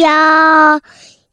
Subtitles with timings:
[0.00, 0.80] 要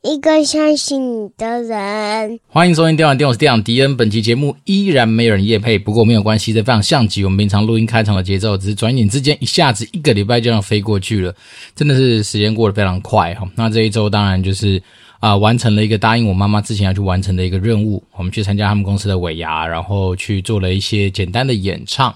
[0.02, 2.40] 一个相信你的人。
[2.48, 3.96] 欢迎收听《电玩店》，我是店长迪恩。
[3.96, 11.34] 本期节目依然没有人业配，不过没有关系，这非常像极我们平常录音开场的节奏，只是转眼之间一下子一个礼拜就这样飞过去了，
[11.76, 13.48] 真的是时间过得非常快哈。
[13.56, 14.82] 那这一周当然就是
[15.20, 22.16] 啊、完成了一个答应我妈妈之前要去完成的一个任务，我们去参加他们公司的尾牙，然后去做了一些简单的演唱。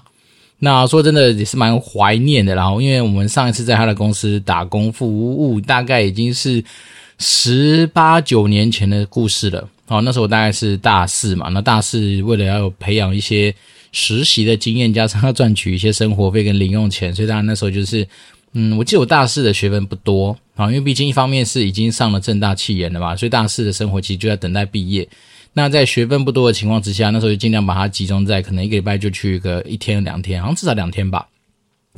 [0.62, 6.62] 那说真的也是蛮怀念的，然后因为我们上一次在他的公司打工服务，大概已经是
[7.18, 9.68] 十八九年前的故事了。
[9.88, 13.52] 哦，那时候我大概是大四嘛，那大四为了要培养一些
[13.90, 18.06] 实习的经验，加上要赚取一些生活费跟零用钱，所以当然那时候就是，
[18.52, 25.08] 嗯，我记得我大四的学分不多啊，因为毕竟一方面是已经上了正大气研了嘛，所以大四的生活其实就在等待毕业。
[25.52, 31.26] 那在学分不多的情况之下，那时候就尽量把它集中在可能一个礼拜就去个一天两天，好像至少两天吧。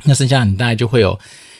[0.05, 1.19] 那剩下你大概就会有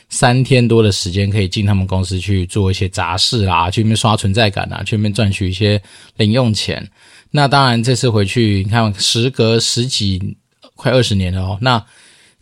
[0.09, 5.81] 三天多的时间可以进他们公司去做一些杂事啦，去那边刷存在感啊，去那边赚取一些
[6.17, 6.89] 零用钱。
[7.29, 10.35] 那当然这次回去，你看时隔十几
[10.75, 11.83] 快二十年了哦，那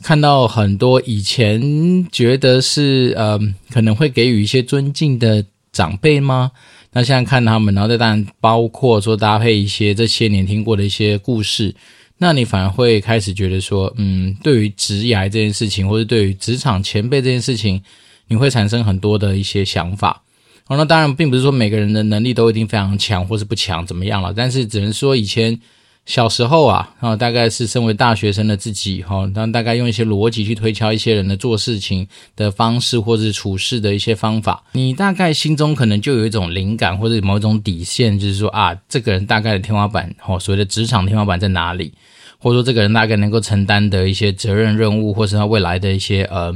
[0.02, 6.52] 看到很多以前觉得是呃可能会给予一些尊敬的长辈吗？
[6.94, 11.74] 那现在看他们，然后再当然包括说搭配一些这些年听过的一些故事，
[12.18, 17.82] 那你反而会开始觉得说，嗯，对于职涯这件事情，或者对于职场前辈这件事情，
[18.28, 20.24] 你会产生很多的一些想法。
[20.68, 25.60] 哦，那当然并不是说每个人的能力都一定非常强，或是不强怎么样了，但是只能说以前。
[26.06, 41.94] 小时候啊，啊，大概是身为大学生的自己，哈，当大概用一些逻辑去推敲一些人的做事情的方式，或是处事的一些方法，你大概心中可能就有一种灵感，或者某一种底线，就是说啊，这个人大概的天花板，哦，所谓的职场天花板在哪里，
[42.40, 46.52] 或者说这个人大概能够承担的一些责任任务，或是他未来的一些呃，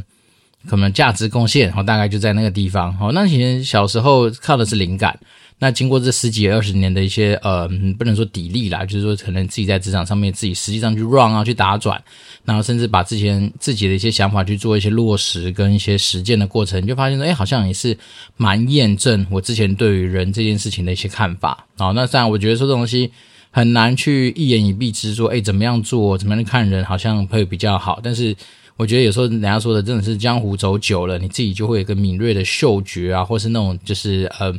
[0.68, 5.18] 可能价值贡献，哦，大概就在那个地方，哦，那以前小时候靠的是灵感。
[5.58, 7.66] 那经过这十几二十年的一些呃，
[7.98, 12.04] 不能说砥砺啦，就是说可能自己在职场上面自己实际上去 run 啊，去打转，
[12.44, 17.98] 然后甚至把之前自己的一些想法去做一些落实跟一些实践的过程，就发现说，哎，好像也是
[18.36, 21.66] 蛮验证我之前对于人这件事情的一些看法。
[21.78, 23.10] 好，那当然我觉得说这东西
[23.50, 28.02] 很难去一言以蔽之说，哎，怎么样做，怎么样去看人，好像会比较好。
[28.04, 28.36] 但是
[28.76, 34.54] 我觉得有时候人家说的真的是江湖走久了，你自己就会有一个敏锐的嗅觉啊，或是那种就是呃。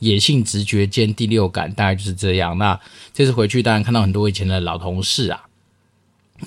[0.00, 2.56] 野性直觉兼第六感，大概就是这样。
[2.58, 2.78] 那
[3.12, 5.44] 这次回去，当然看到很多以前的老同事啊，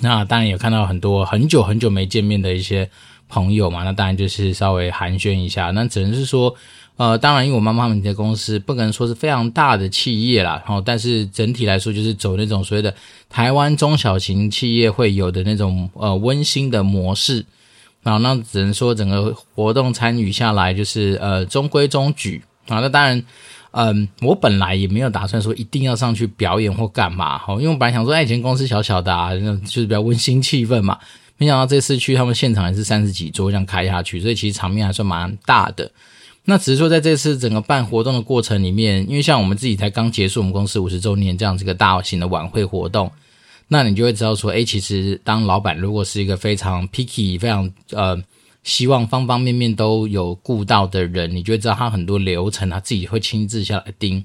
[0.00, 2.90] 那当然也看到很多很久很久没见面的一些
[3.28, 3.84] 朋友嘛。
[3.84, 5.70] 那当然就是稍微寒暄一下。
[5.72, 6.54] 那只能是说，
[6.96, 12.94] 呃，当然因为我妈妈们的公司不可能说是非常大的企业啦，然后但是整体来说就是走那种所谓的
[13.28, 17.44] 台湾中小型企业会有的那种呃温馨的模式。
[18.02, 22.42] 然后那只能说整个活动参与下来，就是呃中规中矩。
[22.68, 23.22] 啊，那当然，
[23.72, 30.98] 嗯，我本来也没有打算说一定要上去表演或干嘛，哈，因为我本来想说，哎，以前公司小小的啊，就是比较温馨气氛嘛。
[31.38, 35.90] 没想到这次去他们现场也是三十几桌这样开下去，所以其实场面还算蛮大的。
[36.44, 43.10] 那只是说在这次整个办活动的过程里面，因为像我们自己才刚结束我们公司五十周年这样子一个大型的晚会活动，
[43.68, 48.22] 那你就会知道说，哎，其实当老板如果是一个非常 picky、非常呃。
[48.62, 54.24] 希望方方面面都有顾到的人，你就会知道他很多流程，他自己会亲自下来盯。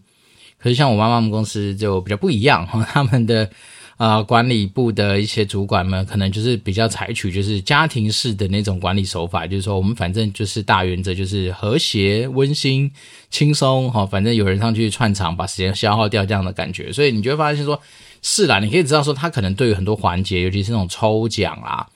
[0.60, 3.50] 可是像我妈妈们公司就比较不一样， 他们的
[3.98, 12.92] 呃管理部的一些主管们，可能就是比较采取就是家庭式的那种管理手法，就是说我们反正就是大原则就是和谐、温馨、
[13.30, 16.92] 轻松，哈，反正有人上去串场，把时间消耗掉这样的感觉。
[16.92, 17.80] 所以你就会发现说，
[18.22, 21.88] 是啦，你可以知道说他可能对于很多环节，尤其是那种抽奖啊。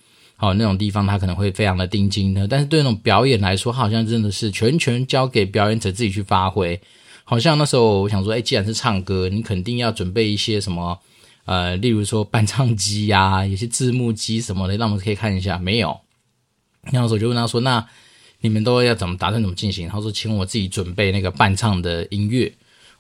[0.42, 6.82] 哦，那种地方他可能会非常的盯紧的，但是对那种表演来说，好像真的是全权交给表演者自己去发挥。
[7.24, 11.00] 好像那时候我想说，哎，既然是唱歌，你肯定要准备一些什么，
[11.46, 15.60] 呃，例如说伴唱机呀、有些字幕机什么的，让我们可以看一下。
[15.60, 16.02] 没有，
[16.92, 17.88] 那时候就问他说，那
[18.40, 19.88] 你们都要怎么打算怎么进行？
[19.88, 22.52] 他说，请我自己准备那个伴唱的音乐。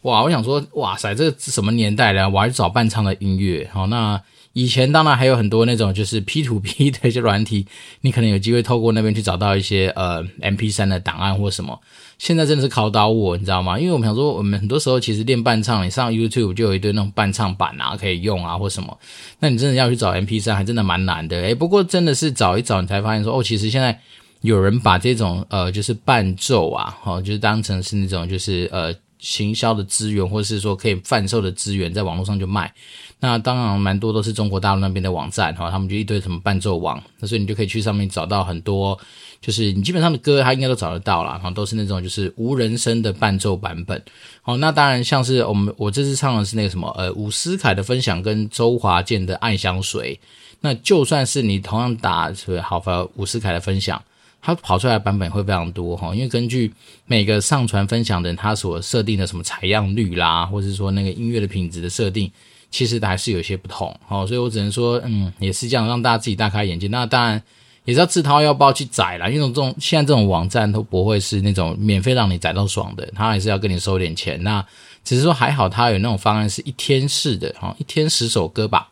[0.03, 2.29] 哇，我想说，哇塞，这是什么年代了？
[2.29, 3.67] 我还找伴唱的音乐。
[3.73, 4.21] 好，那。
[4.53, 7.65] 以前当然还有很多那种就是 P to P 的一些软体，
[8.01, 11.79] 你可能有机会透过那边去找到一些呃 MP3 的档案或什么。
[12.17, 13.79] 现在真的是考倒我，你知道吗？
[13.79, 18.95] 因为我们想说，我们很多时候其实练伴唱，你上 YouTube 就有一堆那种伴唱版啊可以用啊或什么。
[19.39, 21.41] 那你真的要去找 MP3，还真的蛮难的。
[21.41, 23.99] 诶，不过真的是找一找，你才发现说，哦，其实现在
[24.41, 28.93] 有人把这种呃就是伴奏啊，哦，就是当成是那种就是呃。
[29.21, 32.73] 行销的资源，或者是说可以贩售的资源，在网络上就卖。
[33.19, 38.99] 那当然蛮多都是中国大陆那边的网站哈，他们就一堆什么伴奏网，那所以你就可以去上面找到很多，
[39.39, 44.03] 就是你基本上的歌，它应该都找得到啦，然后都是那种就是无人声的伴奏版本。
[44.41, 50.19] 好，那当然像是我们我这次唱的是那个什么呃伍思凯的分享跟周华健的爱香水，
[50.59, 54.01] 那就算是你同样打是好吧伍思凯的分享。
[54.41, 56.73] 它跑出来的版本会非常多哈，因为根据
[57.05, 62.31] 每个上传分享的人他所设定的什么采样率啦，或者是说那个音乐的品质的设定，
[62.71, 66.87] 其实还是有些不同哦，所以我只能说，嗯，也是这样让大家自己大开眼界。
[66.87, 67.39] 那当然
[67.85, 74.41] 也是要自掏腰包去载啦，因为这种现在这种网站都不会是那种免费让你载到爽的，他还是要跟你收点钱。
[74.41, 74.65] 那
[75.03, 78.89] 只是说还好，他有那种方案是一天式的哈，一天十首歌吧。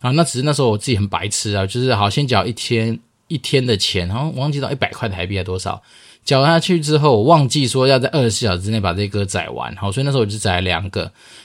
[0.00, 2.98] 啊，那只是那时候我自己很白痴啊，就是好先缴一天。
[3.28, 5.82] 一天的钱，好像忘记到一百块台币还多少，
[6.24, 11.02] 缴下去之后，我忘记说要在二十四小时之内把这歌载完，好，所以那时候我就载了两个，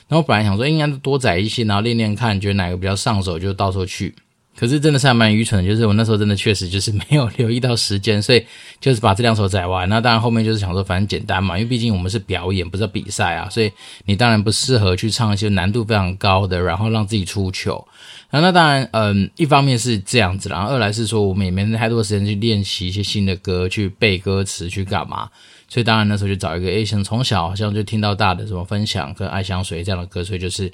[0.08, 4.14] 然后本来想说应该多载一些，然后练练看，觉得哪个比较上手，就到时候去。
[4.54, 8.44] 可是真的是还蛮愚蠢的，就是我那时候真的确实就是没有留意到时间，所以
[8.80, 9.88] 就是把这两首载完。
[9.88, 13.72] 那当然后面就是想说，反正简单嘛，因为毕竟我们是表演，不是比赛啊，所以
[14.04, 17.84] 你当然不适合去唱一些难度非常高的，然后让自己出糗。
[18.30, 25.28] 那那当然，嗯，一方面是这样子，然后二来是说我们也没太多时间去练习一些新的歌，去背歌词，去干嘛。
[25.66, 30.70] 所以当然那时候就找一个，诶，像从小好像就听到大的什么分享跟爱香水这样的歌，所以就是。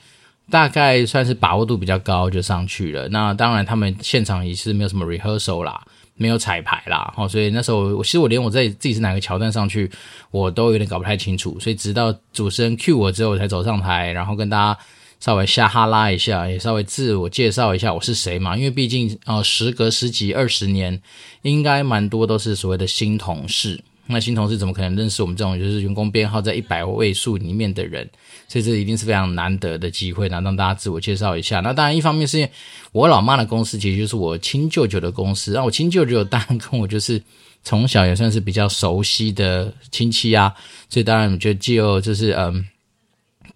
[0.51, 3.09] 大概算是把握度比较高，就上去了。
[3.09, 5.83] 那当然，他们现场也是没有什么 rehearsal 啦，
[6.15, 9.91] 没有彩排啦，哦，所以那时候我其实我连我在自己是哪个桥段上去，
[10.31, 11.59] 我都有点搞不太清楚。
[11.61, 14.81] 所以直到主持人 cue 我之后，我才走上台，然后跟大家
[15.21, 18.57] 稍微瞎哈拉一下，也稍微自我介绍一下我是谁嘛。
[18.57, 21.03] 因为毕竟呃，时隔十几二十年，
[21.43, 23.81] 应该蛮多都是所谓的新同事。
[24.09, 28.09] 那新同事怎么可能认识我们这种就是员工编号在一百位数里面的人？
[28.49, 31.61] 所以这一定是非常难得的机会，那让大家自我介绍一下。
[31.61, 32.49] 那当然，一方面是
[32.93, 37.23] 我老妈的公司其实就是我亲舅舅的公司，那我亲舅舅当然跟我就是
[37.63, 40.55] 从小也算是比较熟悉的亲戚啊，
[40.89, 42.65] 所以当然我就就就是嗯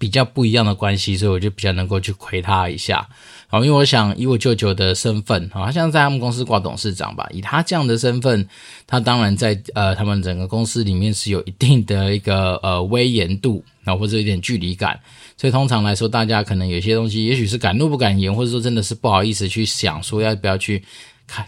[0.02, 3.08] 比较不一样的关系，所以我就比较能够去亏他一下。
[3.46, 8.48] 好，因为我想以我舅舅的身份，好像在他们公司挂董事长吧，以他这样的身份，
[8.84, 14.98] 他当然在呃他们整个公司里面是有一定的一个呃威严度，然后或者有点距离感，
[15.36, 20.82] 所以通常来说，大家可能有些东西，也许是敢怒不敢言，或者说真的是不好意思去想说要不要去。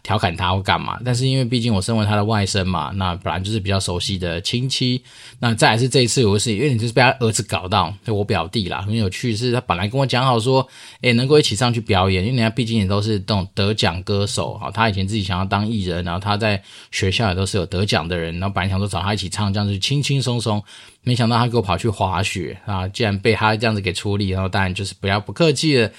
[0.03, 0.99] 调侃他或干嘛？
[1.05, 5.03] 但是因为毕竟我身为他的外甥嘛，那本来就是比较熟悉的亲戚。
[5.39, 9.37] 那再来是这一次有个事情，因为你就是被他儿子搞到，就我表弟啦，很有趣。
[9.37, 10.67] 是他本来跟我讲好说，
[11.03, 14.71] 诶，能够一起上去表演，因为人家毕竟也都是这种得奖歌手哈。
[14.71, 20.63] 他以前自己想要当艺人，然后他在学校也都是有得奖的人，然后本来想说找他一起唱，这样子轻轻松松。
[21.03, 25.93] 没想到他给我跑去滑雪啊，竟然被他这样子给处理，然后当然就是不要不客气的。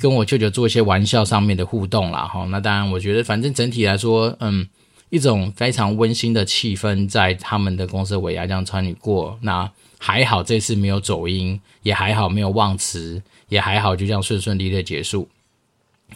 [0.00, 4.68] 跟我舅舅做一些玩笑上面的互动啦，哈，那当然，我觉得反正整体来说，嗯，
[5.10, 15.28] 一种非常温馨的气氛在他们的公司尾牙这样参与过，那还好这次没有走音，也还好没有忘词，也还好就这样顺顺利利的结束。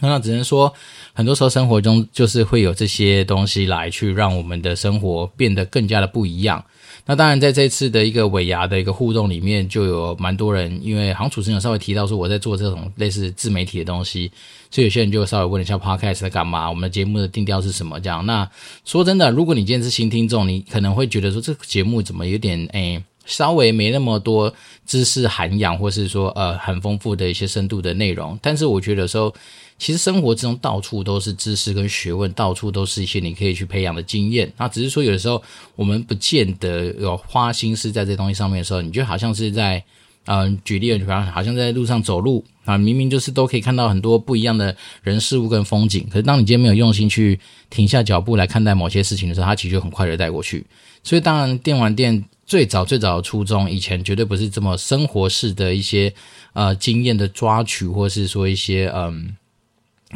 [0.01, 0.73] 那只能说，
[1.13, 6.63] 很多时候生活中就是会有这些东西来去让我们的生活变得更加的不一样。
[7.09, 14.31] 那当然，在这次的一个尾牙的一个互动里面，就有蛮多人，因为好像主持人有稍微提到说我在做这种类似自媒体的东西，
[14.69, 18.23] 所以有些人就稍微问了一下 Podcast 在干嘛，我们的节目的定调是什么这样。
[18.27, 18.47] 那
[18.85, 24.53] 说真的，如果你今天是新听众，你可能会觉得说这个节目怎么有点诶，稍微没那么多
[24.85, 28.37] 知识涵养，或是说呃很丰富的一些深度的内容。
[28.39, 29.33] 但是我觉得说。
[29.79, 34.51] 其实生活之中到处都是知识跟学问，到处都是一些你可以去培养的经验。
[34.57, 35.41] 那只是说有的时候
[35.77, 39.81] 我们不见得有花心思在这东西上面的时候，你就好像是在，
[40.25, 50.65] 嗯、举例，比方好像在路上走路啊，明明就是都可以看到很多不一样的人事物跟风景，可是当你今天没有用心去停下脚步来看待某些事情的时候，它其实就很快的带过去。
[51.03, 56.13] 所以当然，电玩店最早最早的初衷，以前绝对不是这么生活式的一些
[56.51, 59.35] 呃经验的抓取，或是说一些嗯。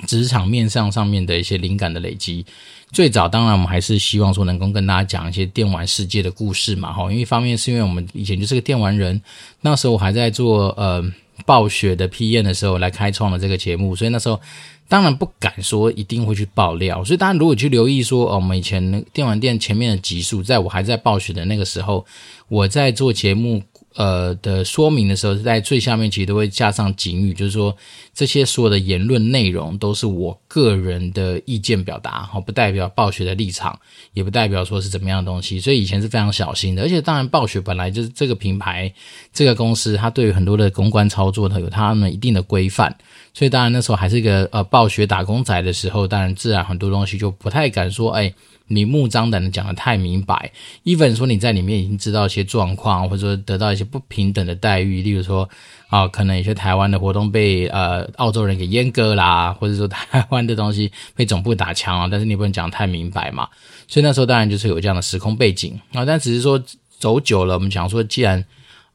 [0.07, 2.45] 职场面上上面的一些灵感的累积，
[2.91, 9.21] 最早当然我们还是希望说能够跟大家讲一些电玩世界的故事嘛，哈，因为一方面是因为我们以前就是个电玩人，
[9.62, 11.03] 那时候我还在做呃
[11.45, 14.41] 暴雪的 PM 的时候来开创了这个节目，所以那时候
[14.88, 22.03] 当然不敢说一定会去爆料，所以大家如果去留意说哦，我们以前那电玩店前面的集数，在我还在暴雪的那个时候，
[22.47, 23.62] 我在做节目。
[23.95, 27.77] 呃的说明的时候，在最下面其实都会加上警语，就是说
[28.13, 33.79] 这些所有的言论内容都是我个人的意见表达，哈，不代表暴雪的立场，
[34.13, 35.60] 也不代表说是怎么样的东西。
[35.60, 38.93] 所以以前是非常小心的，而且当然暴雪本来就是这个品牌、
[39.34, 42.96] 这个公司，它对于很多的公关操作呢有他们一定的规范，
[43.34, 48.34] 所以当然那时候还是一个呃暴雪打工仔的时候，当然自然很多东西就不太敢说，哎。
[48.65, 50.50] 明目张胆的讲得太明白
[50.86, 55.48] ，even 说你在里面已经知道一些状况，或者说得到一些不平等的待遇，例如说
[55.93, 63.47] 啊，可能有些台湾的活动被呃澳洲人给阉割啦， 或者说台湾的东西被总部打枪啊，但是你不能讲太明白嘛，
[63.88, 66.59] 所以那时候当然就是有这样的时空背景啊，但只是说
[66.97, 68.43] 走久了，我们讲说既然。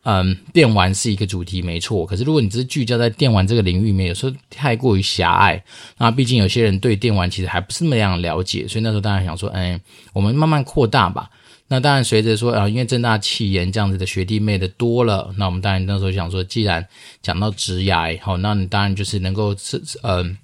[0.05, 2.07] 嗯，电玩是一个主题，没错。
[2.07, 5.63] 可是如果你只是聚焦在电玩这个领域里面，有时候太过于狭隘。
[5.99, 9.79] 那毕竟有些人对电玩其实还不是那么样了解，所以那时候当然想说，哎，
[10.15, 11.29] 我们慢慢扩大吧。
[11.69, 16.87] 那当然随着说啊，因为正大企研这样子的学弟妹的多了，那我们当然那时候想说，既然
[17.23, 20.37] 讲到职涯，好，那你当然就是能够是嗯，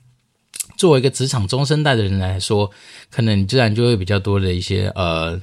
[0.77, 2.71] 作为一个职场中生代的人来说，
[3.11, 5.43] 可能你自然就会比较多的一些呃。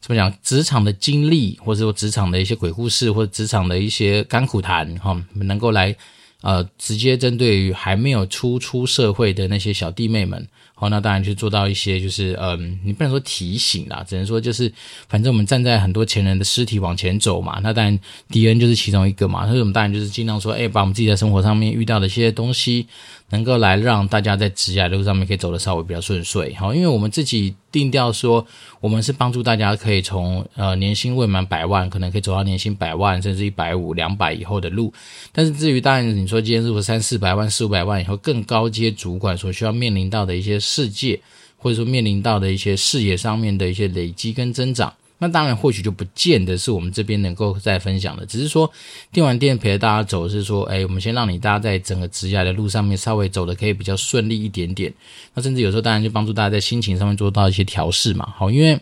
[0.00, 0.30] 怎么讲？
[0.42, 5.96] 职场的经历，或者说职场的一些鬼故事，或者职场的一些甘苦谈，哈，能够来
[6.42, 10.46] 呃直接针对于还没有初出社会的那些小弟妹们，
[10.88, 14.72] 那当然去做到一些就是嗯，你不能说提醒啦，只能说就是
[15.08, 17.98] 反正我们站在很多前人的尸体往前走嘛，那当然
[18.28, 22.86] 迪恩就是其中一个嘛，所以我们当然就是尽量说，哎，把我们自己在生活上面遇到的一些东西。
[23.30, 28.46] 能够来让大家在职业路上面可以走得稍微比较顺遂，好，因为我们自己定调说，
[28.80, 34.92] 我们是帮助大家可以从呃年薪未满百万，可能可以走到年薪百万，甚至一百五、两百以后的路。
[35.32, 41.18] 但是至于当然你说今天如果三四百万、四五百万以后更高阶主管所需要面临到的一些世界，
[41.56, 44.92] 或者说面临到的一些视野上面的一些累积跟增长。
[45.24, 48.26] 那当然，或许就不见得是我们这边能够再分享的。
[48.26, 48.70] 只是说，
[49.10, 54.92] 电玩店陪着大家走，是说，哎，我们先让你大家在整个职业的路上面稍微走的可以比较顺利一点点。
[55.32, 58.34] 那甚至有时候，当然就帮助大家在心情上面做到一些调试嘛。
[58.36, 58.78] 好，因为。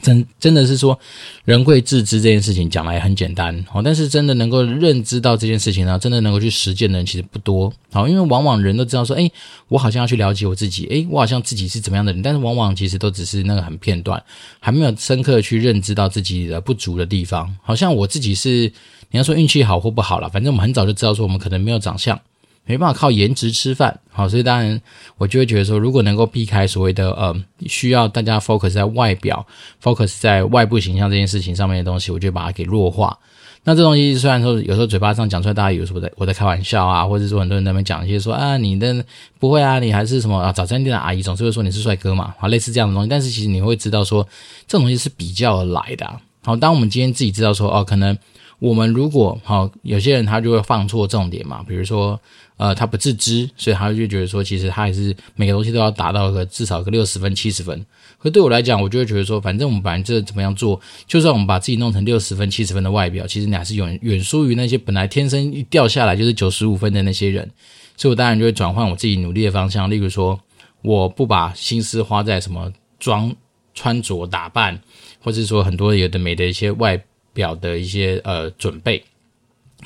[0.00, 0.98] 真真的是说，
[1.44, 9.30] 人贵自知这件事情讲来很简单，好，但是真的能够认知到这件事情呢，真的能够去实践的人其实不多，好，因为往往人都知道说，诶，
[9.68, 14.20] 我好像要去了解我自己，诶，我好像自己是怎么样的人，但是往往其实都只是那个很片段，
[14.60, 17.54] 还没有深刻去认知到自己的不足的地方。
[17.62, 18.72] 好像我自己是，
[19.10, 22.18] 你要说运气好或不好啦，反正我们很早就知道说，我们可能没有长相。
[22.64, 24.80] 没办法靠颜值吃饭，好，所以当然
[25.18, 27.34] 我就会觉得说，如果能够避开所谓的呃
[27.66, 29.44] 需要大家 focus 在外表、
[29.82, 33.18] focus 在外部形象这件事情上面的东西，我就把它给弱化。
[33.64, 39.04] 那这东西虽然说有时候嘴巴上讲出来，大家有时候在我在开玩笑啊，或者说很多人在那边讲一些说啊，你的
[39.38, 43.08] 不会啊，你还是什么啊，早餐店的阿姨总是会说你是帅哥嘛，好，类似这样的东西。
[43.08, 44.26] 但是其实你会知道说，
[44.66, 46.08] 这种东西是比较来的。
[46.44, 48.16] 好，当我们今天自己知道说哦，可能
[48.58, 52.20] 我们如果好，有些人他就会放错重点嘛，比如说。
[52.62, 57.84] 呃，他不自知，所以他就觉得说，其实他还是每个东西都要达到个至少个六十分、七十分。
[58.20, 67.50] 可对我来讲，我就会觉得说，反正我们本来这怎么样做，就算我们把自己弄成六十分、七十分的外表，其实你还是远远输于那些本来天生一掉下来就是九十五分的那些人。
[67.96, 70.38] 所以我当然就会转换我自己努力的方向，例如说，
[70.82, 73.34] 我不把心思花在什么装、
[73.74, 74.80] 穿着、打扮，
[75.20, 77.02] 或者说很多有的没的一些外
[77.32, 79.02] 表的一些呃准备，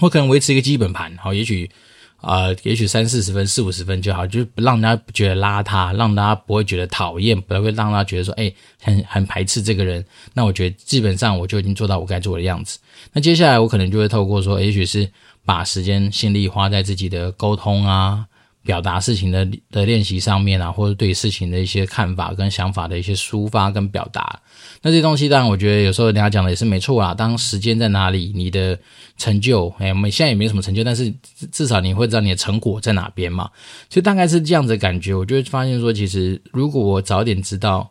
[0.00, 1.70] 我可能维持一个基本盘，好，也许。
[2.20, 10.04] 啊，也许三四十分、四五十分就好，就是不让大家觉得邋遢，让大家不会觉得讨厌，不会让大家觉得说，哎，很很排斥这个人。
[10.34, 12.78] 那我觉得基本上我就已经做到我该做的样子。
[13.12, 15.08] 那接下来我可能就会透过说，也许是
[15.44, 18.26] 把时间心力花在自己的沟通啊。
[18.66, 24.40] 表达事情的的练习上面啊，或者对事情的一些看法跟想法的一些抒发跟表达，
[24.82, 27.14] 那这些东西当然我觉得有时候人家讲的也是没错啦。
[27.14, 28.76] 当时间在哪里，你的
[29.16, 31.14] 成就，哎，我们现在也没什么成就，但是
[31.52, 33.48] 至少你会知道你的成果在哪边嘛。
[33.88, 37.88] 所以大概是这样子的感觉，我就会发现说，其实如果我早点知道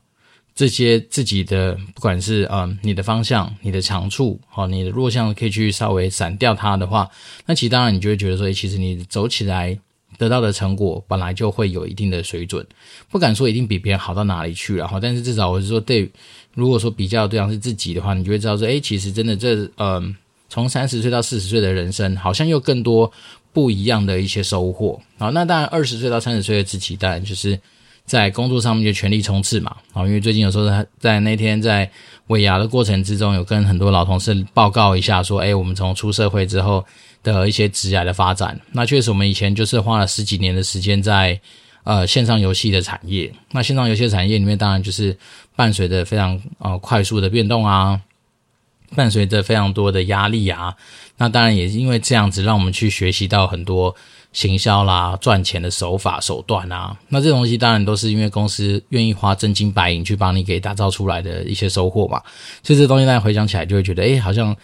[0.54, 7.10] 这些自己的，不管是嗯你的方向、你的长处，好，你的弱项可以去稍微闪掉它的话，
[7.46, 9.80] 那其实当然你就会觉得说，其实你走起来。
[10.18, 12.66] 得到的成果本来就会有一定的水准，
[13.10, 16.10] 不敢说一定比别人好到哪里去了哈，但是至少我是说，对，
[16.54, 20.16] 如果说比较对象是自己的话，你就会知道说，诶，其实真的这，嗯，
[20.50, 23.12] 从三十岁到四十岁的人生，好像又更多
[23.52, 25.00] 不一样的一些收获。
[25.18, 27.60] 好，那当然二十岁到三十岁的自己，当然就是
[28.06, 29.76] 在工作上面就全力冲刺嘛。
[29.92, 31.90] 好，因为最近有时候在在那天在
[32.28, 36.86] 尾牙的过程之中，有跟很多老同事报告一下说，诶，我们从出社会之后。
[37.34, 41.40] 的一些职业的发展，那确实我们以前就是花了十几年的时间在
[41.84, 43.34] 呃线上游戏的产业。
[43.52, 45.18] 那线上游戏产业里面，当然就是
[45.56, 48.00] 伴随着非常呃快速的变动啊，
[48.96, 50.76] 伴随着非常多的压力啊。
[51.18, 53.96] 那当然也是因为这样子，让我们去学习到很多
[54.32, 56.96] 行销啦、赚钱的手法手段啊。
[57.08, 62.22] 那这东西当然都是因为公司愿意花真金白银去帮你给打造出来的一些收获嘛。
[62.62, 64.56] 所以这东西大家回想起来就会觉得，诶，好像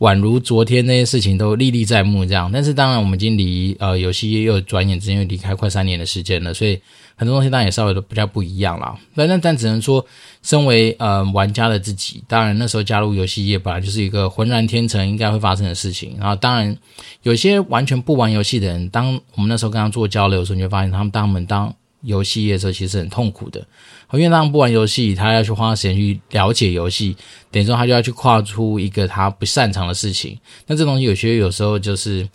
[0.00, 2.50] 宛如昨天那些事情都历历在目这样。
[2.52, 6.78] 但是当然，我们已经离呃游戏业又转眼之间又离开快三年的时间了，所以。
[7.16, 10.02] 很多东西当然也稍微都比较不一样啦，但但但只能说，
[10.42, 16.16] 身为呃玩家的自己，当然那时候加入游戏业本来就是一个浑然天成应该会发生的事情。
[16.18, 16.74] 然后当然
[17.22, 23.66] 有些完全不玩游戏的人，当我们那时候跟他做交流的时候，你会发现他们当他们当游戏业的时候其实很痛苦的，
[24.12, 27.16] 因为他不玩游戏，他要去花时间去了解游戏，
[27.50, 30.38] 等于说他就要去跨出一个他不擅长的事情。
[30.66, 32.28] 那这东西有些有时候就是，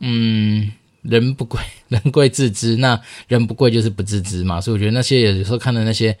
[0.00, 0.72] 嗯。
[1.02, 2.76] 人不贵， 人贵自知。
[2.76, 4.60] 那人不贵就是不自知嘛。
[4.60, 6.14] 所以我觉得那些有时候看的那些，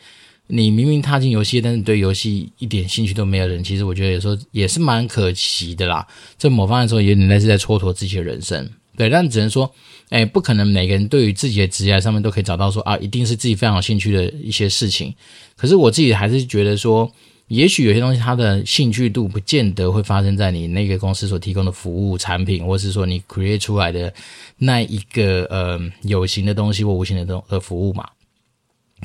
[0.46, 6.08] 你明明踏进游戏，但是对游戏一点兴趣都没有的人，其实我觉得有时候也是蛮可惜的啦。
[6.38, 8.70] 这某方面说，有点类似在蹉跎自己的人生。
[9.00, 9.72] 对，但只能说，
[10.10, 15.14] 哎，不可能每个人对于自己的职业上面都可以找到说啊，一定是自己非常有兴趣的一些事情。
[15.56, 17.10] 可是我自己还是觉得说。
[17.50, 24.14] 也许有些东西，它的兴趣度不见得会发生在你那个公司所提供的服务产品，或是说你 create 出来的
[24.56, 28.08] 那一个呃有形的东西或无形的东的服务嘛。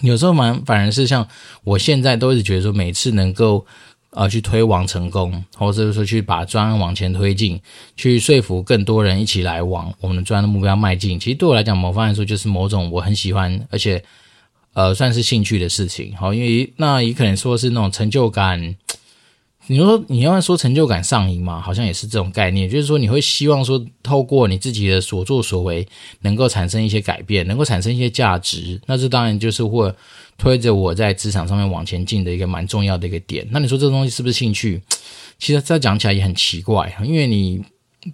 [0.03, 1.27] 有时候蛮反而是像
[1.63, 3.65] 我现在都一直觉得说，每次能够
[4.15, 7.61] 呃去推广成功，或者是说去把专往前推进，
[7.95, 14.03] 去说服更多人一起来往我们的专案的目标迈进，其实对我来讲，某方来说就是某种我很喜欢，而且。
[14.73, 18.75] 呃，算是兴趣的事情，好，因为那也可能说是那种成就感。
[19.67, 25.87] 你说你要说成就感上瘾嘛，好像也是这种概念，就是说你会希望说，透过你自己的所作所为，
[26.21, 28.79] 能够产生一些改变，能够产生一些价值。
[28.85, 29.93] 那这当然就是会
[30.37, 33.47] 推着我在职场上面往前进的一个蛮重要的一个点。
[33.51, 34.81] 那你说这东西是不是兴趣？
[35.39, 37.63] 其实再讲起来也很奇怪，因为你。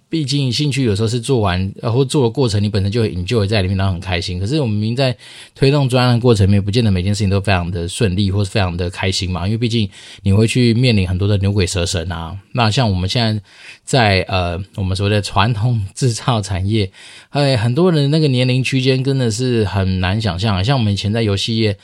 [0.08, 4.38] 毕竟兴趣有时候是做完，然后做的过程，你本身就会 enjoy 在里面，然后很开心。
[4.40, 5.14] 可是我们明在
[5.54, 9.46] 推动专案的过程里面，不见得每件事情都非常的顺利，或是非常的开心嘛。
[9.46, 9.88] 因为毕竟
[10.22, 12.34] 你会去面临很多的牛鬼蛇神啊。
[12.52, 13.42] 那像我们现在
[13.84, 16.90] 在呃，我们所谓的传统制造产业，
[17.28, 20.64] 哎，很多人那个年龄区间真的是很难想象。
[20.64, 21.76] 像我们以前在游戏业，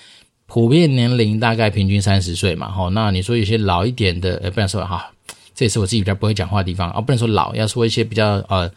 [0.47, 2.73] 普遍年龄大概平均三十岁嘛。
[2.75, 5.11] 齁，那你说有些老一点的，呃，不然说哈。
[5.59, 8.71] 这也是我自己比较不会讲话的地方啊，不能说老，要说一些比较呃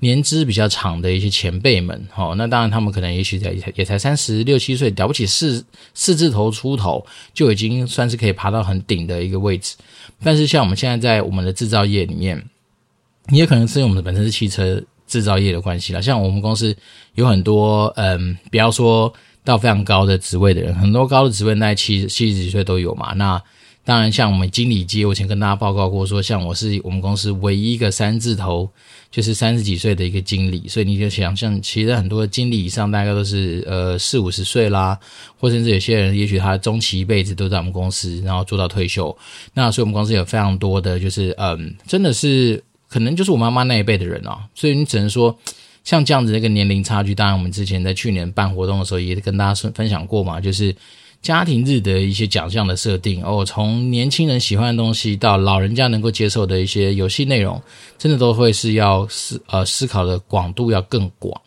[0.00, 9.76] 年资比较长的一些前辈们，哦，那当然他们可能也许才也才三十六七岁，了不起四四字头出头就已经算是可以爬到很顶的一个位置。
[10.24, 12.44] 但是像我们现在在我们的制造业里面，
[13.28, 16.76] 也可能是因为我们本身是汽车制造业的关系了，像我们公司
[17.14, 23.40] 有很多嗯，不要说到非常高的职位的人，很多高的职位在七七十几岁都有嘛，那。
[23.84, 28.66] 当然，像我们经理阶，我以前跟大家报告过说，像我是我们公司唯一一个三字头，
[29.10, 34.98] 就是三十几岁的一个经理，所以你就想象，其实很多经理以上大概都是呃四五十岁啦，
[35.38, 39.14] 或甚至有些人，也许他终其一辈子都在我们公司，然后做到退休。
[39.52, 44.38] 那所以我们公司有非常多的，就是嗯，真的是可能就是我妈妈那一辈的人哦。
[44.54, 45.38] 所以你只能说，
[45.84, 50.74] 像这样子的一个年龄差距，当然我们之前在去年办活动的时候也跟大家分享过嘛，就是。
[51.24, 57.58] 家庭日的一些奖项的设定哦，从年轻人喜欢的东西到老人家能够接受的一些游戏内容，
[57.96, 61.40] 真的都会是要思呃思考的广度要更广。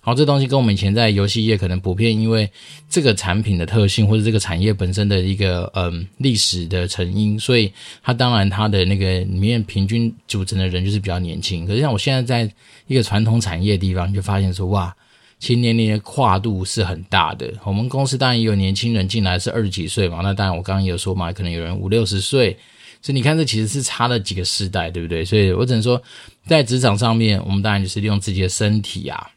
[0.00, 2.50] 好，这东西跟我们以前在游戏业可能普遍因为
[2.88, 11.64] 这个产品的特性或者这个产业本身的一个嗯历史的成因，所以它当然它的那个里面平均组成的人就是比较年轻。
[11.64, 12.52] 可是像我现在在
[12.88, 14.92] 一个传统产业的地方，就发现说哇。
[15.40, 17.50] 其实年的跨度是很大的。
[17.64, 22.52] 我们公司当然也有年轻人进来是二十几岁嘛，那当然我刚刚也有说嘛，可能有人五六十岁，
[23.00, 25.24] 所以你看这其实是差了几个世代，对不对？
[25.24, 26.00] 所以我只能说，
[26.46, 29.30] 在职场上面，我们当然就是利用自己的身体啊，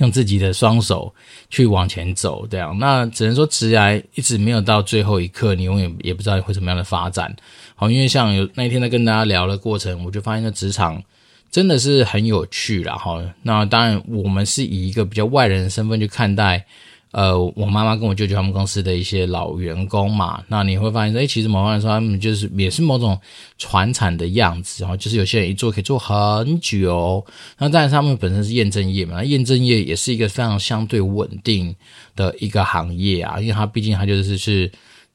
[0.00, 1.14] 用自己的双手
[1.48, 2.78] 去往前走，这样。
[2.78, 7.34] 那只能说，职涯一直没有到最后一刻，你永远也不知道会怎么样的发展。
[7.74, 11.02] 好，因为像有那一天在跟大家聊的过程，我就发现在职场。
[11.50, 13.22] 真的是很有趣啦哈。
[13.42, 16.64] 那当然，我们是以一个比较外人的身份去看待，
[17.10, 20.42] 呃，我妈妈跟我舅舅他们公司的一些老员工嘛。
[20.48, 23.18] 那你会发现说，哎，其实某方面说，他们就是也是某种
[23.56, 27.24] 传产的样子，然后就是有些人一做可以做很久。
[27.58, 31.74] 那当然，他们本身是验证业嘛，验证业也是一个非常相对稳定
[32.14, 34.70] 的一个行业啊，因为它毕竟它就是是。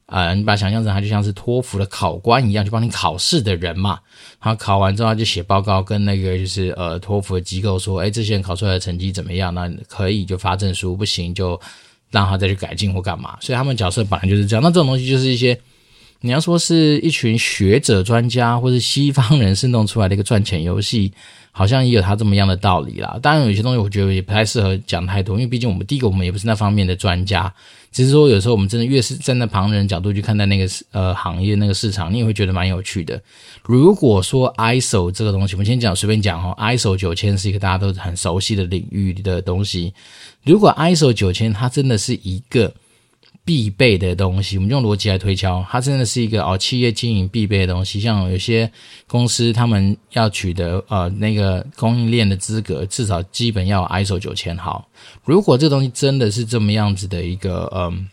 [0.06, 3.98] 啊、你把它想象成他就像是托福的考官一样，去帮你考试的人嘛。
[4.38, 9.52] 他考完之后他就写报告，跟那个就是呃托福的机构说，哎，这些人考出来的成绩怎么样？
[9.54, 11.58] 那可以就发证书，不行就
[12.10, 13.36] 让他再去改进或干嘛。
[13.40, 14.62] 所以他们角色本来就是这样。
[14.62, 15.58] 那这种东西就是一些
[16.20, 21.12] 你要说是一群学者专家或是西方人士弄出来的一个赚钱游戏，
[21.56, 23.16] 好像也有他这么样的道理啦。
[23.22, 27.54] 当然，有些东西我觉得也不太适合讲太多，因为毕竟我们第一个我们也不是那方面的专家。
[27.92, 33.22] 只是说有时候我们真的越是站在旁人角度去看待那个呃行业那个市场，你也会觉得蛮有趣的。
[33.62, 39.94] 如果说 ISO 这个东西，我们先讲随便讲哦，ISO 九千是一个大家都很熟悉的领域的东西。
[40.42, 42.74] 如果 ISO 九千它真的是一个。
[43.44, 48.00] 必备的东西，我们用逻辑来推敲，它真的是一个哦，企业经营必备的东西。
[48.00, 48.70] 像有些
[49.06, 54.88] 公司，他们要取得呃那个供应链的资格，至少基本要 ISO 九千好。
[55.24, 58.08] 如果这东西真的是这么样子的一个嗯、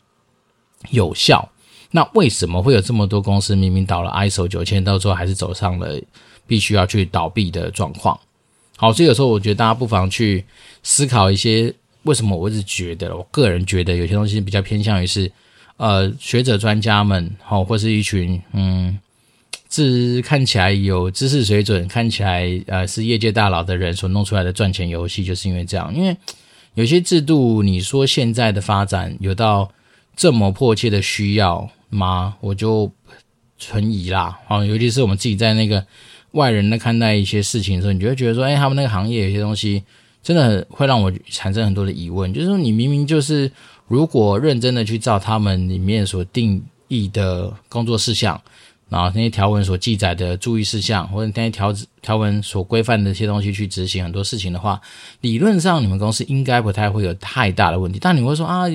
[0.89, 1.50] 有效，
[1.91, 5.98] 那为什么会有这么多公司明明到了 ISO 九千，到最后还是走上了
[6.46, 8.20] 必须要去倒闭的状况？
[8.76, 10.44] 好，所以有时候我觉得大家不妨去
[10.84, 11.74] 思考一些。
[12.03, 15.31] 为什么我一直觉得，我个人觉得有些东西比较偏向于是，
[15.77, 18.97] 呃，学者专家们，好，或是一群嗯，
[19.67, 25.93] 自看起来有知识水准，看起来呃是业界大佬的人所弄出来的赚钱游戏，就是因为这样。
[25.93, 26.17] 因为
[26.73, 29.71] 有些制度，你说现在的发展有到
[30.15, 32.35] 这么迫切的需要吗？
[32.41, 32.91] 我就
[33.59, 34.39] 存疑啦。
[34.47, 35.85] 啊，尤其是我们自己在那个
[36.31, 39.83] 外人的看待一些事情的时候，你就会觉得说，哎，他们那个行业有些东西。
[40.23, 43.51] 真的会让我产生很多的疑问，就是说你明明就是
[43.88, 48.39] 如果认真的去照他们里面所定义的工作事项，
[48.89, 54.79] 然后那些条文所记载的注意事项，或者那些条条文所规范的一些东西去执行很多事情的话，
[55.21, 57.97] 理论上你们公司应该不太会有太大的问题。
[58.01, 58.65] 但你会说啊？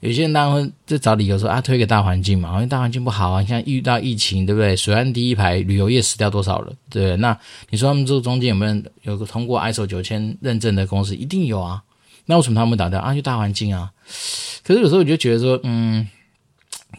[0.00, 4.74] 有些人当然会就找理由说啊，推给大环境嘛，因为大环境不好啊，你像遇到疫情，对不对？
[4.74, 7.16] 水岸第一排旅游业死掉多少了，对不对？
[7.18, 11.14] 那你说他们这中间有没有有个通过 ISO 九千认证的公司？
[11.14, 11.82] 一定有啊。
[12.24, 13.14] 那为什么他们打掉啊？
[13.14, 13.90] 就大环境啊。
[14.64, 16.08] 可是有时候我就觉得说，嗯，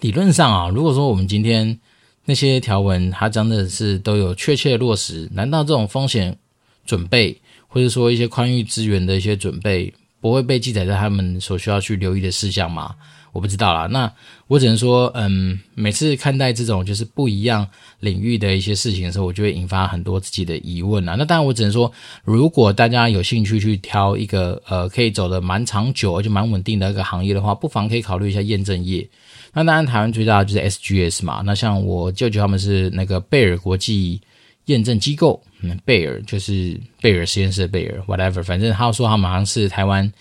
[0.01, 1.79] 理论上啊，如果说我们今天
[2.25, 6.37] 那些条文它真的是都有确切落实，难道这种风险
[6.85, 9.91] 准备，或者说一些宽裕资源的一些准备？
[10.21, 12.95] 不会被记载在他们所需要去留意的事项吗？
[13.33, 13.87] 我不知道啦。
[13.87, 14.11] 那
[14.47, 17.65] 我只能说，嗯，每次看待这种就是不一样
[18.01, 21.15] 领域的一些事情的时候，我就会引发很多自己的疑问啦。
[21.17, 21.89] 那当然，我只能说，
[22.25, 29.07] 如果大家有兴趣去挑一个呃可以走得蛮长久而且蛮稳定的一个行业的话，不妨可以考虑一下验证业。
[29.53, 31.41] 那当然，台湾最大的就是 SGS 嘛。
[31.45, 34.19] 那像我舅舅他们是那个贝尔国际
[34.71, 35.41] 验证机构。
[35.61, 40.11] 嗯，贝尔就是贝尔实验室的贝尔，whatever，反正他说他们好像是台湾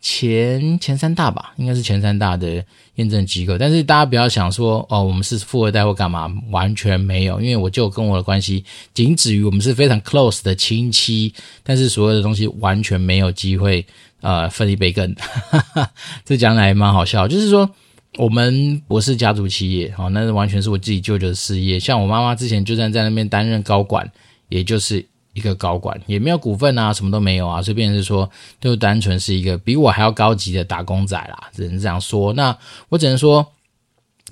[0.00, 2.64] 前前三大吧，应该是前三大的
[2.94, 3.58] 验证机构。
[3.58, 8.64] 但是大家不要想说哦，我们是富二代或干嘛，完全没有，因为我就跟我的关系
[8.94, 13.84] 仅止于我们是非常 close 的亲戚，但是所有的东西完全没有机会
[14.22, 15.14] 呃分一杯羹。
[15.50, 15.90] 哈哈，
[16.24, 17.68] 这讲来蛮好笑，就是说
[18.16, 21.78] 我们不是家族企业哦，那是完全是我自己舅舅的事业。
[21.78, 24.10] 像我妈妈之前就算在那边担任高管。
[24.48, 32.32] 也就是一个高管，也没有股份啊，什么都没有啊，所以变成是说，就单纯是一个比我还要高级的打工仔啦，只能这样说。
[32.34, 32.56] 那
[32.88, 33.44] 我只能说，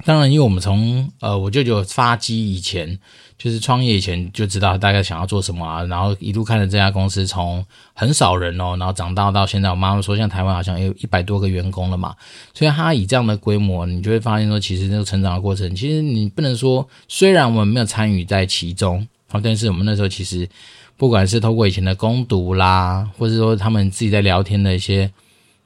[0.04, 3.00] 当然，因为我们从呃我舅舅发迹以前，
[3.36, 12.14] 就是创业以前就知道大概想要做什么啊，然后一路看着这家公司从很少人哦，然后长大到现在，我妈妈说，像台湾好像有一百多个员工了嘛，
[12.52, 19.06] 所以他以这样的规模，你就会发现说，其实那个成长的过程，其实你不能说，虽然我们没有参与在其中。
[19.42, 20.48] 但是我们那时候其实，
[20.96, 25.10] 不管是透过以前的攻读啦，或者说他们自己在聊天的一些，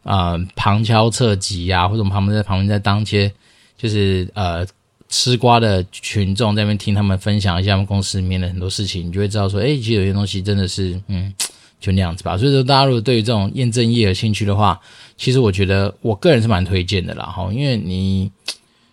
[0.04, 3.30] 呃，旁敲侧击啊，或者我们旁边在旁边在当些，
[3.76, 4.64] 就是呃
[5.08, 11.32] 吃瓜的群众在那边听他们分享一下他们公司里面的很多事情，你就会知道说，哎，其实有些东西真的是，嗯，
[11.80, 12.36] 就那样子吧。
[12.36, 14.78] 所以说，大家如果对于这种验证业有兴趣的话，
[15.16, 18.30] 其实我觉得我个人是蛮推荐的啦，哈，因为你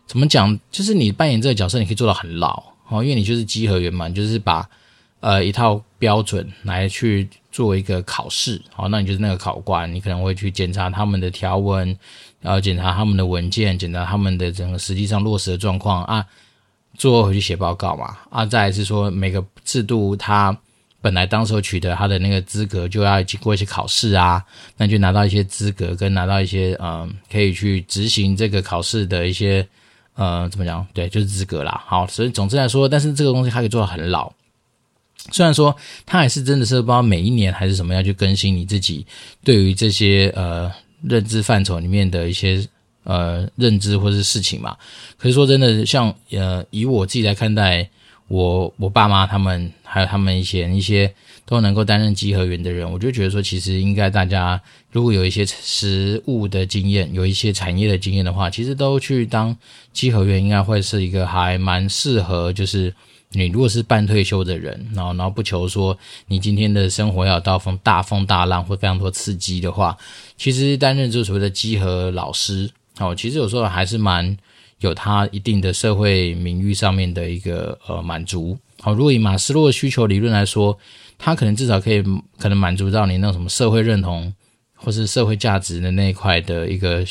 [0.08, 2.64] 怎么讲，就是你扮演这个角色，你可以做到很老。
[2.88, 4.70] 哦，因为你就是集合员嘛，你就是把
[5.20, 11.98] 呃一套标准来去做一个考试，好，那你就是那个考官，你可能会去检查他们的条文，
[12.46, 16.26] 然后检查他们的文件，检查他们的整个实际上落实的状况啊，
[16.96, 20.56] 最后回去写报告嘛，啊，再来是说每个制度它
[21.02, 24.42] 本来当时候取得他的那个资格，就要经过一些考试啊，
[24.78, 29.68] 那就拿到一些资格跟拿到一些嗯、呃、可以去执行这个考试的一些。
[30.18, 30.88] 呃，怎么讲？
[30.94, 31.84] 对，就是资格啦。
[31.86, 34.32] 好，所以总之来说，但是这个东西它可以做到很老。
[35.30, 39.06] 虽然说它还是真的是不知道每一年还是什么要去更新你自己
[39.44, 40.72] 对于这些呃
[41.08, 42.66] 认知范畴里面的一些
[43.04, 44.76] 呃认知或是事情嘛。
[45.18, 47.88] 可是说真的，像呃以我自己来看待
[48.28, 51.14] 我我爸妈他们还有他们一些一些
[51.46, 54.60] 都能够担任稽核员的人，我就觉得说，其实应该大家
[54.92, 59.56] 如果有一些实物的经验，有一些产业的经验的话，其实都去当
[59.94, 62.94] 稽核员，应该会是一个还蛮适合，就是。
[63.36, 69.96] 你如果是半退休的人，然后然后不求说你今天的生活要有到风大风大浪或非常多刺激的话，
[70.38, 72.70] 其实担任这所谓的稽核老师，
[73.00, 74.36] 哦，其实有时候还是蛮
[74.80, 78.58] 有他一定的社会名誉上面的一个呃满足。
[78.80, 80.78] 好，如果以马斯洛的需求理论来说，
[81.18, 82.02] 他可能至少可以
[82.40, 84.34] 可能满足到你那种什么社会认同
[84.74, 87.06] 或是社会价值的那一块的一个。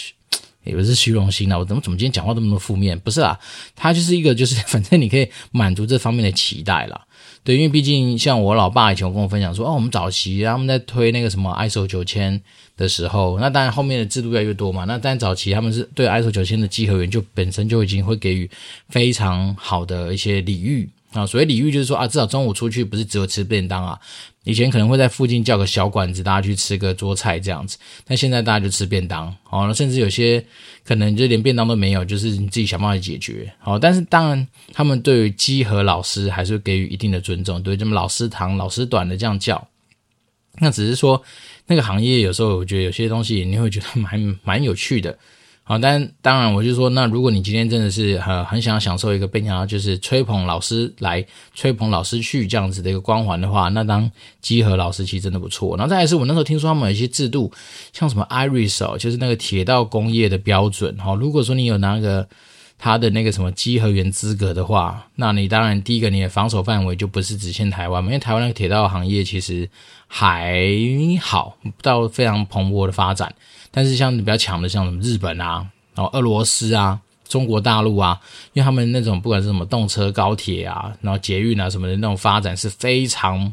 [0.64, 2.98] 也不是虚荣心啦，我怎么怎么今天讲话这么多负面？
[2.98, 3.38] 不是啦，
[3.76, 7.00] 他就是一个就是 反正你可以满足这方面的期待啦。
[7.42, 12.40] 对，因为毕竟像我老爸以前跟我分享说，哦，我们早期他们在推那个什么 ISO 九千
[12.76, 14.84] 的时候，那当然后面的制度越来越多嘛。
[14.84, 18.50] 那但早期他们是对 ISO 九千的稽核员就本身就已经会给予
[18.88, 21.26] 非常好的一些礼遇啊。
[21.26, 23.98] 所谓礼遇就是说啊，至少中午出去不是只有吃便当啊。
[24.44, 27.78] 以前可能会在附近叫个小馆子，大家去吃个桌菜这样子。
[28.04, 30.44] 但现在大家就吃便当，好，甚至有些
[30.84, 33.50] 可能就连便当都没有，就是你自己想办法解决。
[33.58, 39.66] 好，但是当然，他们对于鸡和老师还是给予一定的尊重，对这么老师长、老师短的这样叫。
[40.58, 41.22] 那只是说，
[41.66, 45.18] 那个行业有时候我觉得有些东西你会觉得蛮蛮有趣的。
[45.66, 51.24] 好，但当然，我就说，那如果你今天真的是很很想享受一个被人家就是吹捧老师来
[51.54, 54.10] 吹捧老师去这样子的一个光环的话，那当
[54.42, 55.74] 稽核老师其实真的不错。
[55.78, 57.50] 然后再来是我那时候听说他们有一些制度，
[57.94, 60.94] 像什么 IRIS 哦，就是那个铁道工业的标准。
[60.98, 62.28] 哈，如果说你有拿个
[62.76, 69.70] 他的那个什么稽核员资格的话，那你当然第一个你的防守范围就不是只限台湾嘛，因为台湾那个铁道行业其实
[70.06, 70.62] 还
[71.22, 73.34] 好，到非常蓬勃的发展。
[73.74, 78.20] 但是像比较强的，像什么日本啊，然后俄罗斯啊，中国大陆啊，
[78.52, 83.52] 因为他们那种不管是什么动车、高铁啊，然后捷运啊什么的那种发展是非常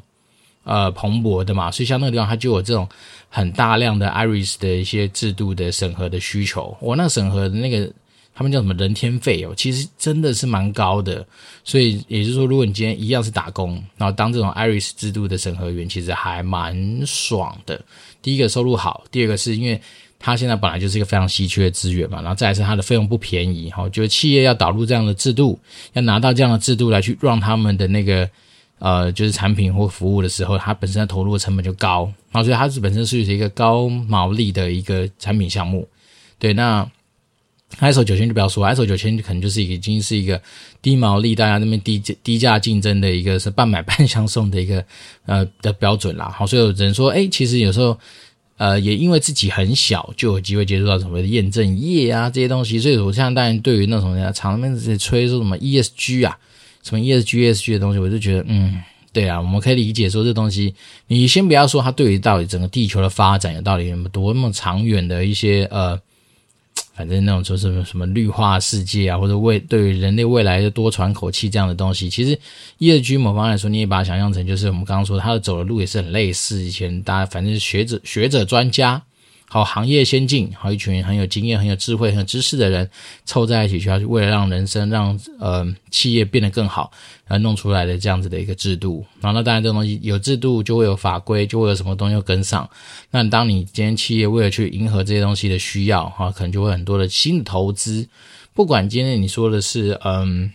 [0.64, 2.88] 呃蓬勃的嘛，所以像那个地方它就有这种
[3.30, 6.78] 很大量的 IRIS 的一些制度的审核的需求。
[6.80, 7.92] 我那个审核的那个
[8.36, 11.26] 他们叫什么人天费哦，其实真的是蛮高的。
[11.64, 17.82] 所以也就是说，如果你今天一样是打工，然后当这种 IRIS 制度的审核员，其实还蛮爽的。
[18.22, 19.82] 第一个收入好，第二个是因为。
[20.24, 25.60] 它现在本来就是一个非常稀缺的资源嘛，然后再来是它的费用不便宜，哈，就是企业要导入这样的制度，
[25.94, 28.30] 要拿到这样的制度来去让他们的那个
[28.78, 35.88] 呃，就是产品或服务的时候，它本身的投入的成本就高，然后所以它是本身是一个高毛利的一个产品项目。
[36.38, 36.88] 对，那
[37.80, 40.40] ISO 九千就不要说，ISO 九千可能就是已经是一个
[40.84, 44.86] 低毛利，大家那边低低价竞争的一个是半买半相送的一个
[45.26, 46.30] 呃的标准啦。
[46.38, 47.98] 好，所以有人说，哎，其实有时候。
[48.62, 56.38] 呃，也因为自己很小，就有机会接触到所谓的验证业啊这些东西，所以我现在当然对于那种人家场面在吹说什么 ESG 啊，
[56.84, 58.80] 什么 ESG、ESG 的东西，我就觉得，嗯，
[59.12, 60.76] 对啊，我们可以理解说这东西，
[61.08, 66.00] 你先不要说它对于到底整个地球的发展有到底有多么长远的一些呃。
[66.94, 72.38] 反正那种就是什么绿化世界啊，或者为对于人类未来的多喘口气这样的东西，其实
[72.80, 76.62] ESG 某方来说，你也把它想象成就是我们刚刚说他，的走的路也是很类似。
[76.62, 79.02] 以前大家反正是学者、学者、专家。
[79.54, 82.90] 好，行业先进，好一群很有经验、很有智慧、很有知识的人
[83.26, 86.90] 凑在一起，去要为了让人生、让呃企业变得更好，
[87.28, 89.06] 而弄出来的这样子的一个制度。
[89.20, 92.70] 然后那当然，这东西有制度就会有法规，就会有什么东西跟上。
[93.10, 98.08] 那当你今天企业为了去迎合这些东西的需要，哈，可能就会很多的新的投资。
[98.54, 100.50] 不管今天你说的是嗯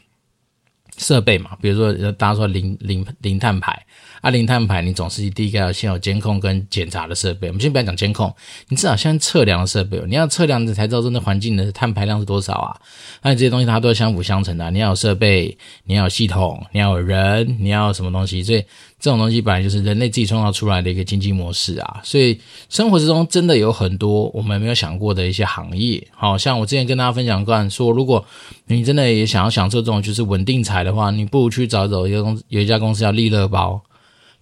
[0.97, 3.85] 设备嘛，比如说大家说零零零碳牌。
[4.21, 7.49] 啊，零碳排，你总是第一个要先有监控跟检查的设备。
[7.49, 8.35] 我们先不要讲监控，
[8.69, 12.77] 你至少先测量的设备，你要测量的才知道真的环境的碳排量是多少啊。
[13.23, 18.43] 那你这些东西它都是相辅相成的，你要有设备，你要有系统，你要有人，你要有什么东西？
[18.43, 18.65] 所以
[18.99, 22.01] 这种东西本来就是人类自己创造出来的一个经济模式啊。
[22.03, 26.05] 所以生活之中真的有很多我们没有想过的一些行业。
[26.15, 28.25] 好像我之前跟大家分享过，说如果
[28.67, 33.81] 你真的也想要享受这种就是稳定财的话，你不如去找找一个公司，有一家公司叫利乐包。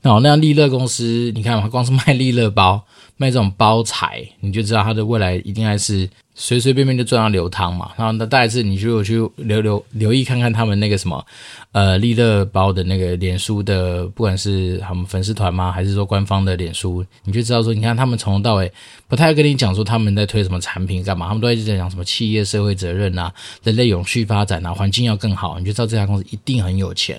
[0.05, 2.81] 哦，那样利乐公司，你看嘛，光是卖利乐包，
[3.17, 7.91] 卖这种包材，你就知道它的未来一定还是随随便便就赚到流汤嘛。
[7.97, 11.25] 然后那再一次，你就去留留留意看看他们那个什么，
[11.73, 18.71] 呃，利乐包的那个脸书的，不管是他们粉丝团吗，还是说官方的脸书，你就知道说，你看他们从头到尾
[19.09, 27.19] 不太跟你讲说他们在推什么产品干嘛，他们都一直在讲什么企业社会责任啊，人类永续发展啊，环境要更好，你就知道这家公司一定很有钱。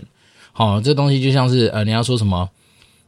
[0.54, 2.48] 好，这东西就像是呃，你要说什么？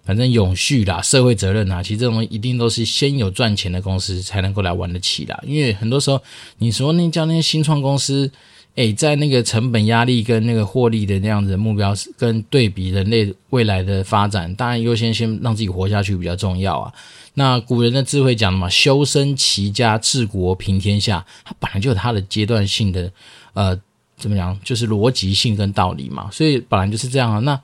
[0.08, 5.38] 反正永续啦，社会责任啦，其实这种一定都是先有赚钱的公司才能够来玩得起啦。
[5.46, 6.24] 因为很多时候，
[6.60, 8.32] 你说那叫那些新创公司，
[8.76, 16.94] 诶，在那个成本压力跟那个获利的那样子的目标跟对比，人类未来的发展，当然优先先让自己活下去比较重要啊。
[17.34, 23.12] 那古人的智慧讲的嘛，修身齐家治国平天下，它本来就有它的阶段性的，
[23.54, 23.78] 呃，
[24.18, 27.40] 怎么讲，就是逻辑性跟道理嘛，所以本来就是这样啊。
[27.40, 27.60] 那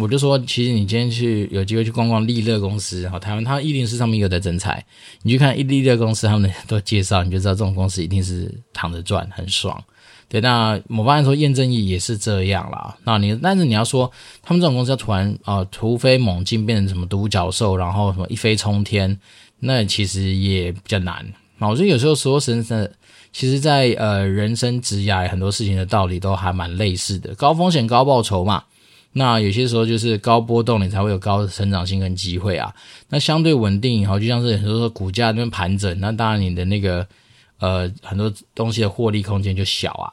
[0.00, 4.84] 我就说，其实你今天去有机会去逛逛利乐公司，哈，台湾它一定是上面有的征才，
[5.22, 9.82] 你去看一利乐公司，他们都介绍，你就知道这种公司一定是躺着赚，很爽。
[10.28, 12.96] 对，那某方面说，验证义也是这样啦。
[13.04, 14.10] 那你，但是你要说
[14.42, 19.16] 他们这种公司要突然啊、突飞猛进，变成什么独角兽，然后什么一飞冲天，
[19.60, 21.24] 那其实也比较难。
[21.58, 22.90] 那我觉得有时候说真的，
[23.32, 28.64] 其实在呃人生职涯很多事情的道理都还蛮类似的，高风险高报酬嘛。
[29.14, 32.74] 那有些时候就是高波动，你才会有高的成长性跟机会啊。
[33.08, 37.06] 那相对稳定以后，就像是很多说股价那边盘整，那当然你的那个
[37.58, 40.12] 呃很多东西的获利空间就小啊。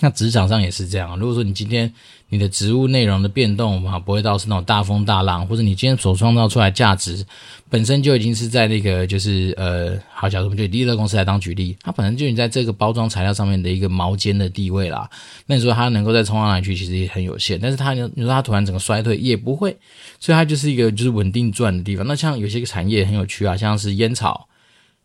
[0.00, 1.18] 那职场上也是这样。
[1.18, 1.92] 如果说你今天
[2.28, 7.24] 你的职务内容的变动啊，不会到是那种大风大浪，或者你今天所创造出来价值
[7.68, 15.08] 本身就已经是在那个就是呃，好，假如我们就以利乐公司来当举例，它本身就已经在这个包装材料上面的一个毛尖的地位啦。
[15.46, 17.58] 那你说它能够再冲上来去，其实也很有限。
[17.60, 19.76] 但是它，你说它突然整个衰退也不会，
[20.20, 22.06] 所以它就是一个就是稳定赚的地方。
[22.06, 24.46] 那像有些个产业很有趣啊，像是烟草。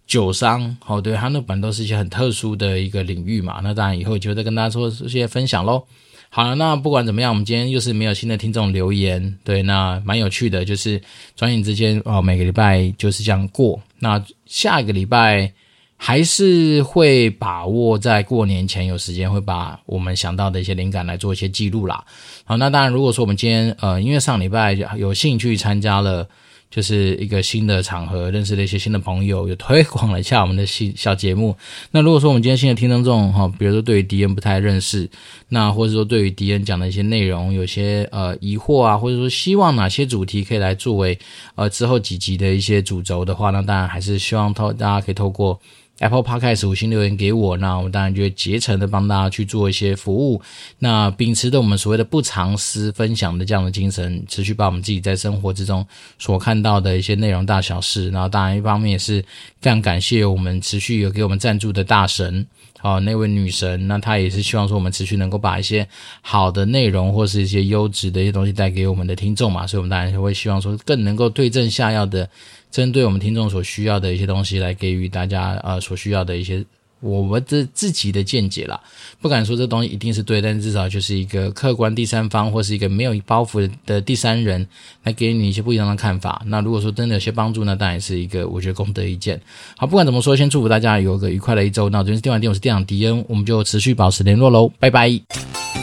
[0.06, 3.62] 酒商，哦，对，他那本都是一些很特殊的一个领域嘛。
[3.64, 5.84] 那当然以后就再跟大家做这些分享喽。
[6.30, 11.02] 好了，那不管怎么样，我们今天又是没有新的听众留言，对，那蛮有趣的，就是
[11.36, 13.80] 转眼之间哦，每个礼拜就是这样过。
[14.00, 15.52] 那下一个礼拜
[15.96, 22.04] 还是会把握在过年前有时间，会把我们想到的一些灵感来做一些记录啦。
[22.44, 26.28] 好，那当然，如果说我们今天呃，因为上礼拜有兴趣参加了。
[26.74, 31.56] 就是一个新的场合，认识了一些新的朋友，又推广了一下我们的新小节目。
[31.92, 35.08] 那如果说我们今天新的听众哈，比如说对于敌人不太认识，
[35.50, 41.20] 那或者说对于敌人讲的一些内容有些呃疑惑啊，或者说希望哪些主题可以来作为
[41.54, 45.60] 呃之后几集的一些主轴的话，那当然还是希望透大家可以透过。
[46.00, 50.42] Apple Podcast 五星留言给我，那我们当然就会竭诚的帮大家去做一些服务。
[50.80, 55.86] 那秉持着我们所谓的不藏私分享的这样的精神，持续把我们自己在生活之中
[56.18, 59.24] 所看到的一些内容大小事，然后当然一方面也是
[59.62, 62.46] 非常感谢我们持续有给我们赞助的大神，
[62.80, 65.88] 好，那位女神，那她也是希望说我们持续能够把一些
[66.22, 72.28] 好的内容或是一些优质的一些东西带给我们的听众嘛，所以我们当然也会希望说更能够对症下药的。
[72.74, 76.66] 针对我们听众所需要的一些东西，来给予大家呃所需要的一些
[77.02, 78.82] 我们的自己的见解啦。
[79.22, 84.68] 不敢说这东西一定是对，但至少就是一个客观第三方或是一个没有包袱的第三人
[85.04, 86.42] 来给你一些不一样的看法。
[86.48, 89.40] 那如果说真的有些帮助呢，当然是一个我觉得功德一件。
[89.78, 91.90] 好，不管怎么说，先祝福大家有个愉快的一周。
[91.90, 95.83] 那我这边是电玩店，我是店长迪恩，我们就持续保持联络喽，拜拜。